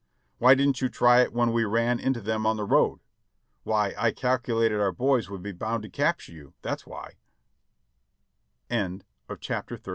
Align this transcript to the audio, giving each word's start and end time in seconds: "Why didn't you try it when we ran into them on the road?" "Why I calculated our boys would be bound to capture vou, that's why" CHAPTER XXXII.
"Why 0.39 0.55
didn't 0.55 0.81
you 0.81 0.89
try 0.89 1.21
it 1.21 1.31
when 1.31 1.51
we 1.53 1.63
ran 1.63 1.99
into 1.99 2.21
them 2.21 2.43
on 2.47 2.57
the 2.57 2.65
road?" 2.65 3.01
"Why 3.61 3.93
I 3.95 4.11
calculated 4.11 4.79
our 4.79 4.91
boys 4.91 5.29
would 5.29 5.43
be 5.43 5.51
bound 5.51 5.83
to 5.83 5.89
capture 5.89 6.33
vou, 6.33 6.53
that's 6.63 6.87
why" 6.87 7.17
CHAPTER 9.39 9.75
XXXII. 9.75 9.87